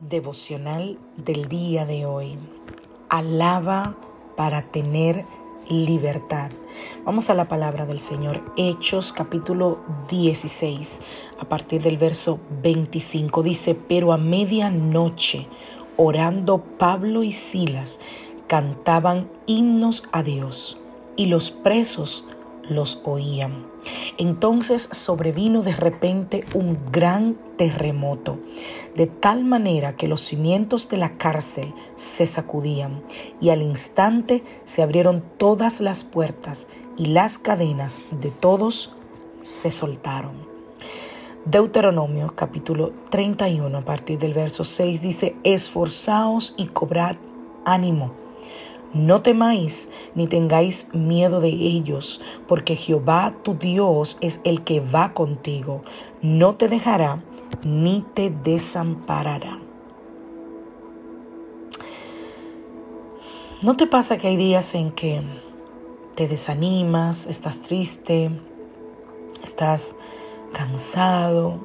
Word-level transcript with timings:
Devocional 0.00 0.98
del 1.16 1.46
día 1.46 1.86
de 1.86 2.04
hoy. 2.04 2.36
Alaba 3.08 3.94
para 4.36 4.72
tener 4.72 5.24
libertad. 5.68 6.50
Vamos 7.04 7.30
a 7.30 7.34
la 7.34 7.44
palabra 7.44 7.86
del 7.86 8.00
Señor. 8.00 8.42
Hechos 8.56 9.12
capítulo 9.12 9.78
16, 10.10 11.00
a 11.38 11.44
partir 11.44 11.80
del 11.80 11.96
verso 11.96 12.40
25. 12.60 13.44
Dice, 13.44 13.76
pero 13.76 14.12
a 14.12 14.16
medianoche, 14.16 15.46
orando 15.96 16.58
Pablo 16.76 17.22
y 17.22 17.30
Silas, 17.30 18.00
cantaban 18.48 19.30
himnos 19.46 20.08
a 20.10 20.24
Dios, 20.24 20.76
y 21.14 21.26
los 21.26 21.52
presos 21.52 22.26
los 22.68 23.00
oían. 23.04 23.66
Entonces 24.18 24.88
sobrevino 24.92 25.62
de 25.62 25.74
repente 25.74 26.44
un 26.54 26.78
gran 26.90 27.36
terremoto, 27.56 28.38
de 28.94 29.06
tal 29.06 29.44
manera 29.44 29.96
que 29.96 30.08
los 30.08 30.20
cimientos 30.20 30.88
de 30.88 30.96
la 30.96 31.16
cárcel 31.16 31.74
se 31.96 32.26
sacudían 32.26 33.02
y 33.40 33.50
al 33.50 33.62
instante 33.62 34.44
se 34.64 34.82
abrieron 34.82 35.24
todas 35.36 35.80
las 35.80 36.04
puertas 36.04 36.66
y 36.96 37.06
las 37.06 37.38
cadenas 37.38 37.98
de 38.10 38.30
todos 38.30 38.94
se 39.42 39.70
soltaron. 39.70 40.46
Deuteronomio 41.44 42.32
capítulo 42.34 42.92
31 43.10 43.76
a 43.76 43.84
partir 43.84 44.18
del 44.18 44.32
verso 44.32 44.64
6 44.64 45.02
dice, 45.02 45.36
esforzaos 45.44 46.54
y 46.56 46.66
cobrad 46.66 47.16
ánimo 47.64 48.24
no 48.94 49.22
temáis 49.22 49.88
ni 50.14 50.28
tengáis 50.28 50.86
miedo 50.94 51.40
de 51.40 51.48
ellos, 51.48 52.20
porque 52.46 52.76
Jehová 52.76 53.34
tu 53.42 53.54
Dios 53.54 54.18
es 54.20 54.40
el 54.44 54.62
que 54.62 54.78
va 54.78 55.12
contigo. 55.14 55.82
No 56.22 56.54
te 56.54 56.68
dejará 56.68 57.20
ni 57.64 58.04
te 58.14 58.30
desamparará. 58.30 59.58
¿No 63.62 63.76
te 63.76 63.86
pasa 63.86 64.18
que 64.18 64.28
hay 64.28 64.36
días 64.36 64.74
en 64.74 64.92
que 64.92 65.22
te 66.14 66.28
desanimas, 66.28 67.26
estás 67.26 67.62
triste, 67.62 68.30
estás 69.42 69.96
cansado, 70.52 71.58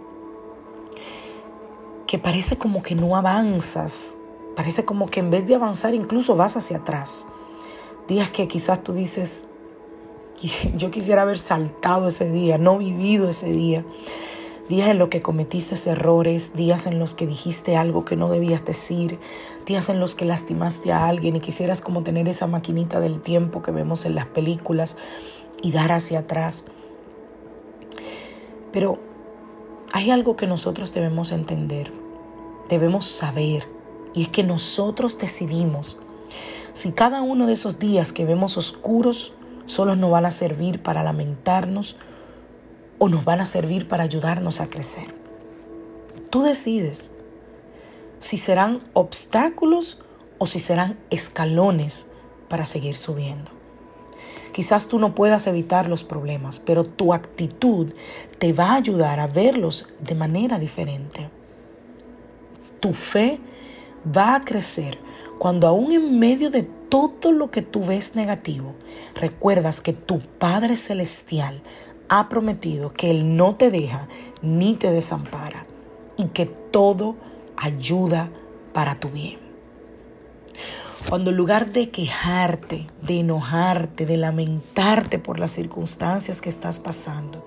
que 2.07 2.17
parece 2.17 2.57
como 2.57 2.81
que 2.81 2.95
no 2.95 3.15
avanzas 3.15 4.17
Parece 4.59 4.83
como 4.83 5.09
que 5.09 5.21
en 5.21 5.31
vez 5.31 5.47
de 5.47 5.55
avanzar 5.55 5.93
incluso 5.95 6.35
vas 6.35 6.57
hacia 6.57 6.79
atrás. 6.79 7.25
Días 8.09 8.29
que 8.29 8.49
quizás 8.49 8.83
tú 8.83 8.91
dices, 8.91 9.45
yo 10.75 10.91
quisiera 10.91 11.21
haber 11.21 11.37
saltado 11.37 12.09
ese 12.09 12.29
día, 12.29 12.57
no 12.57 12.77
vivido 12.77 13.29
ese 13.29 13.53
día. 13.53 13.85
Días 14.69 14.89
en 14.89 14.99
los 14.99 15.09
que 15.09 15.23
cometiste 15.23 15.89
errores, 15.89 16.53
días 16.53 16.85
en 16.85 16.99
los 16.99 17.15
que 17.15 17.25
dijiste 17.25 17.75
algo 17.75 18.05
que 18.05 18.15
no 18.15 18.29
debías 18.29 18.63
decir, 18.63 19.19
días 19.65 19.89
en 19.89 19.99
los 19.99 20.13
que 20.13 20.25
lastimaste 20.25 20.91
a 20.91 21.07
alguien 21.07 21.35
y 21.35 21.39
quisieras 21.39 21.81
como 21.81 22.03
tener 22.03 22.27
esa 22.27 22.45
maquinita 22.45 22.99
del 22.99 23.19
tiempo 23.19 23.63
que 23.63 23.71
vemos 23.71 24.05
en 24.05 24.13
las 24.13 24.27
películas 24.27 24.95
y 25.63 25.71
dar 25.71 25.91
hacia 25.91 26.19
atrás. 26.19 26.65
Pero 28.71 28.99
hay 29.91 30.11
algo 30.11 30.35
que 30.35 30.45
nosotros 30.45 30.93
debemos 30.93 31.31
entender, 31.31 31.91
debemos 32.69 33.07
saber 33.07 33.67
y 34.13 34.21
es 34.21 34.27
que 34.27 34.43
nosotros 34.43 35.17
decidimos 35.17 35.97
si 36.73 36.91
cada 36.91 37.23
uno 37.23 37.47
de 37.47 37.53
esos 37.53 37.79
días 37.79 38.13
que 38.13 38.23
vemos 38.23 38.55
oscuros 38.55 39.33
solo 39.65 39.95
nos 39.95 40.11
van 40.11 40.27
a 40.27 40.31
servir 40.31 40.83
para 40.83 41.01
lamentarnos 41.01 41.97
o 42.99 43.09
nos 43.09 43.25
van 43.25 43.41
a 43.41 43.45
servir 43.45 43.87
para 43.87 44.03
ayudarnos 44.03 44.61
a 44.61 44.69
crecer. 44.69 45.15
Tú 46.29 46.43
decides 46.43 47.11
si 48.19 48.37
serán 48.37 48.81
obstáculos 48.93 50.03
o 50.37 50.45
si 50.45 50.59
serán 50.59 50.99
escalones 51.09 52.07
para 52.49 52.65
seguir 52.65 52.95
subiendo. 52.95 53.51
Quizás 54.51 54.87
tú 54.87 54.99
no 54.99 55.15
puedas 55.15 55.47
evitar 55.47 55.87
los 55.87 56.03
problemas, 56.03 56.59
pero 56.59 56.83
tu 56.83 57.13
actitud 57.13 57.93
te 58.39 58.51
va 58.51 58.71
a 58.71 58.75
ayudar 58.75 59.19
a 59.19 59.27
verlos 59.27 59.87
de 59.99 60.15
manera 60.15 60.59
diferente. 60.59 61.29
Tu 62.79 62.93
fe 62.93 63.39
va 64.05 64.35
a 64.35 64.41
crecer 64.41 64.99
cuando 65.37 65.67
aún 65.67 65.91
en 65.91 66.19
medio 66.19 66.49
de 66.49 66.63
todo 66.63 67.31
lo 67.31 67.51
que 67.51 67.61
tú 67.61 67.83
ves 67.83 68.15
negativo, 68.15 68.73
recuerdas 69.15 69.81
que 69.81 69.93
tu 69.93 70.19
Padre 70.19 70.75
Celestial 70.75 71.61
ha 72.09 72.27
prometido 72.27 72.91
que 72.91 73.11
Él 73.11 73.37
no 73.37 73.55
te 73.55 73.71
deja 73.71 74.07
ni 74.41 74.73
te 74.75 74.91
desampara 74.91 75.65
y 76.17 76.25
que 76.25 76.45
todo 76.45 77.15
ayuda 77.55 78.29
para 78.73 78.95
tu 78.95 79.09
bien. 79.09 79.39
Cuando 81.07 81.29
en 81.31 81.37
lugar 81.37 81.71
de 81.71 81.89
quejarte, 81.89 82.87
de 83.01 83.19
enojarte, 83.21 84.05
de 84.05 84.17
lamentarte 84.17 85.17
por 85.17 85.39
las 85.39 85.53
circunstancias 85.53 86.41
que 86.41 86.49
estás 86.49 86.79
pasando, 86.79 87.45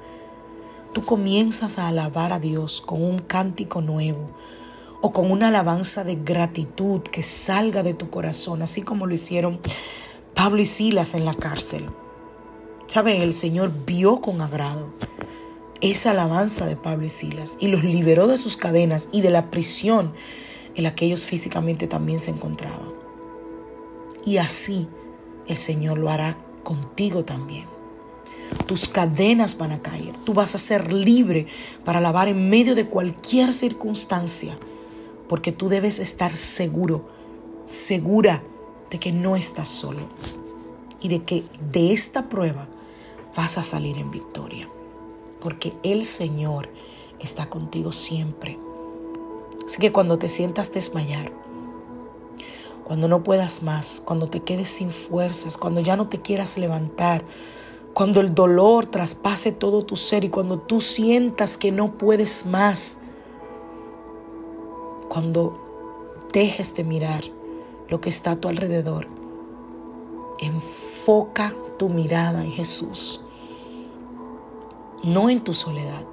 tú 0.94 1.04
comienzas 1.04 1.78
a 1.78 1.88
alabar 1.88 2.32
a 2.32 2.38
Dios 2.38 2.80
con 2.80 3.02
un 3.02 3.18
cántico 3.18 3.82
nuevo, 3.82 4.34
o 5.02 5.12
con 5.12 5.30
una 5.30 5.48
alabanza 5.48 6.04
de 6.04 6.14
gratitud 6.14 7.02
que 7.02 7.24
salga 7.24 7.82
de 7.82 7.92
tu 7.92 8.08
corazón, 8.08 8.62
así 8.62 8.82
como 8.82 9.06
lo 9.06 9.12
hicieron 9.12 9.60
Pablo 10.32 10.62
y 10.62 10.66
Silas 10.66 11.14
en 11.14 11.24
la 11.24 11.34
cárcel. 11.34 11.90
¿Sabe? 12.92 13.22
El 13.22 13.32
Señor 13.32 13.72
vio 13.86 14.20
con 14.20 14.42
agrado 14.42 14.90
esa 15.80 16.10
alabanza 16.10 16.66
de 16.66 16.76
Pablo 16.76 17.06
y 17.06 17.08
Silas 17.08 17.56
y 17.58 17.68
los 17.68 17.84
liberó 17.84 18.26
de 18.26 18.36
sus 18.36 18.58
cadenas 18.58 19.08
y 19.12 19.22
de 19.22 19.30
la 19.30 19.50
prisión 19.50 20.12
en 20.74 20.82
la 20.82 20.94
que 20.94 21.06
ellos 21.06 21.24
físicamente 21.24 21.86
también 21.86 22.18
se 22.18 22.32
encontraban. 22.32 22.92
Y 24.26 24.36
así 24.36 24.88
el 25.46 25.56
Señor 25.56 25.96
lo 25.96 26.10
hará 26.10 26.36
contigo 26.64 27.24
también. 27.24 27.64
Tus 28.66 28.90
cadenas 28.90 29.56
van 29.56 29.72
a 29.72 29.80
caer. 29.80 30.12
Tú 30.26 30.34
vas 30.34 30.54
a 30.54 30.58
ser 30.58 30.92
libre 30.92 31.46
para 31.86 31.98
alabar 31.98 32.28
en 32.28 32.50
medio 32.50 32.74
de 32.74 32.88
cualquier 32.88 33.54
circunstancia 33.54 34.58
porque 35.30 35.50
tú 35.50 35.70
debes 35.70 35.98
estar 35.98 36.36
seguro, 36.36 37.08
segura 37.64 38.42
de 38.90 38.98
que 38.98 39.12
no 39.12 39.34
estás 39.34 39.70
solo 39.70 40.10
y 41.00 41.08
de 41.08 41.22
que 41.22 41.42
de 41.72 41.94
esta 41.94 42.28
prueba 42.28 42.68
vas 43.36 43.58
a 43.58 43.64
salir 43.64 43.98
en 43.98 44.10
victoria, 44.10 44.68
porque 45.40 45.74
el 45.82 46.04
Señor 46.04 46.68
está 47.18 47.48
contigo 47.48 47.92
siempre. 47.92 48.58
Así 49.64 49.78
que 49.78 49.92
cuando 49.92 50.18
te 50.18 50.28
sientas 50.28 50.72
desmayar, 50.72 51.32
cuando 52.84 53.08
no 53.08 53.22
puedas 53.22 53.62
más, 53.62 54.02
cuando 54.04 54.28
te 54.28 54.40
quedes 54.40 54.68
sin 54.68 54.90
fuerzas, 54.90 55.56
cuando 55.56 55.80
ya 55.80 55.96
no 55.96 56.08
te 56.08 56.20
quieras 56.20 56.58
levantar, 56.58 57.24
cuando 57.94 58.20
el 58.20 58.34
dolor 58.34 58.86
traspase 58.86 59.52
todo 59.52 59.84
tu 59.84 59.96
ser 59.96 60.24
y 60.24 60.30
cuando 60.30 60.58
tú 60.58 60.80
sientas 60.80 61.56
que 61.56 61.70
no 61.72 61.96
puedes 61.98 62.46
más, 62.46 62.98
cuando 65.08 65.58
dejes 66.32 66.74
de 66.74 66.84
mirar 66.84 67.22
lo 67.88 68.00
que 68.00 68.08
está 68.08 68.32
a 68.32 68.36
tu 68.36 68.48
alrededor, 68.48 69.06
enfoca 70.38 71.54
tu 71.78 71.88
mirada 71.88 72.44
en 72.44 72.52
Jesús, 72.52 73.20
no 75.02 75.30
en 75.30 75.42
tu 75.42 75.54
soledad. 75.54 76.04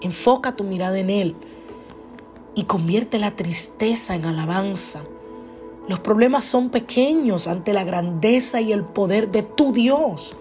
Enfoca 0.00 0.56
tu 0.56 0.64
mirada 0.64 0.98
en 0.98 1.10
Él 1.10 1.36
y 2.54 2.64
convierte 2.64 3.18
la 3.18 3.36
tristeza 3.36 4.14
en 4.14 4.24
alabanza. 4.24 5.02
Los 5.88 6.00
problemas 6.00 6.44
son 6.44 6.70
pequeños 6.70 7.46
ante 7.46 7.72
la 7.72 7.84
grandeza 7.84 8.60
y 8.60 8.72
el 8.72 8.84
poder 8.84 9.30
de 9.30 9.42
tu 9.42 9.72
Dios, 9.72 10.36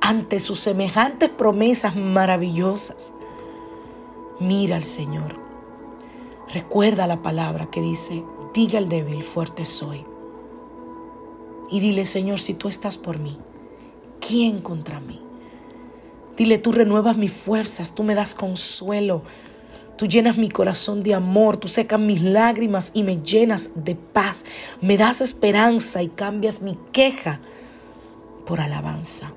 ante 0.00 0.40
sus 0.40 0.60
semejantes 0.60 1.30
promesas 1.30 1.96
maravillosas. 1.96 3.14
Mira 4.40 4.76
al 4.76 4.84
Señor 4.84 5.48
Recuerda 6.52 7.06
la 7.06 7.20
palabra 7.20 7.66
que 7.66 7.82
dice, 7.82 8.24
diga 8.54 8.78
el 8.78 8.88
débil, 8.88 9.22
fuerte 9.22 9.66
soy. 9.66 10.06
Y 11.70 11.80
dile, 11.80 12.06
Señor, 12.06 12.40
si 12.40 12.54
tú 12.54 12.68
estás 12.68 12.96
por 12.98 13.18
mí, 13.18 13.38
¿quién 14.20 14.60
contra 14.60 15.00
mí? 15.00 15.20
Dile, 16.36 16.58
tú 16.58 16.72
renuevas 16.72 17.16
mis 17.16 17.32
fuerzas, 17.32 17.94
tú 17.94 18.04
me 18.04 18.14
das 18.14 18.34
consuelo, 18.34 19.22
tú 19.96 20.06
llenas 20.06 20.38
mi 20.38 20.48
corazón 20.48 21.02
de 21.02 21.14
amor, 21.14 21.56
tú 21.56 21.68
secas 21.68 21.98
mis 21.98 22.22
lágrimas 22.22 22.92
y 22.94 23.02
me 23.02 23.20
llenas 23.20 23.70
de 23.74 23.96
paz, 23.96 24.44
me 24.80 24.96
das 24.96 25.20
esperanza 25.20 26.02
y 26.02 26.08
cambias 26.08 26.62
mi 26.62 26.78
queja 26.92 27.40
por 28.46 28.60
alabanza. 28.60 29.34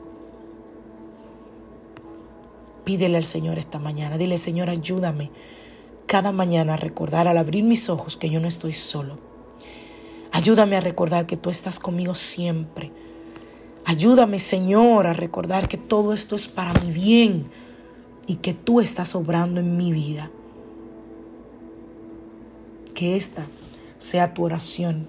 Pídele 2.85 3.17
al 3.17 3.25
Señor 3.25 3.57
esta 3.57 3.79
mañana, 3.79 4.17
dile, 4.17 4.37
Señor, 4.37 4.69
ayúdame 4.69 5.31
cada 6.05 6.31
mañana 6.31 6.73
a 6.73 6.77
recordar 6.77 7.27
al 7.27 7.37
abrir 7.37 7.63
mis 7.63 7.89
ojos 7.89 8.17
que 8.17 8.29
yo 8.29 8.39
no 8.39 8.47
estoy 8.47 8.73
solo. 8.73 9.30
Ayúdame 10.31 10.77
a 10.77 10.81
recordar 10.81 11.25
que 11.25 11.37
tú 11.37 11.49
estás 11.49 11.79
conmigo 11.79 12.15
siempre 12.15 12.91
Ayúdame, 13.85 14.39
Señor, 14.39 15.07
a 15.07 15.13
recordar 15.13 15.67
que 15.67 15.77
todo 15.77 16.13
esto 16.13 16.35
es 16.35 16.47
para 16.47 16.71
mi 16.81 16.91
bien 16.91 17.45
y 18.27 18.35
que 18.35 18.53
tú 18.53 18.79
estás 18.79 19.15
obrando 19.15 19.59
en 19.59 19.75
mi 19.75 19.91
vida. 19.91 20.29
Que 22.93 23.17
esta 23.17 23.43
sea 23.97 24.33
tu 24.33 24.43
oración 24.43 25.07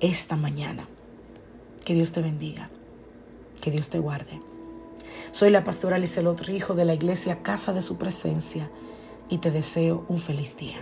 esta 0.00 0.36
mañana. 0.36 0.88
Que 1.84 1.94
Dios 1.94 2.12
te 2.12 2.20
bendiga. 2.20 2.70
Que 3.60 3.70
Dios 3.70 3.88
te 3.88 3.98
guarde. 3.98 4.40
Soy 5.30 5.50
la 5.50 5.64
pastora 5.64 5.98
Lizelot 5.98 6.40
Rijo 6.42 6.74
de 6.74 6.84
la 6.84 6.94
iglesia 6.94 7.42
Casa 7.42 7.72
de 7.72 7.82
Su 7.82 7.98
Presencia 7.98 8.70
y 9.28 9.38
te 9.38 9.50
deseo 9.50 10.04
un 10.08 10.18
feliz 10.18 10.56
día. 10.56 10.76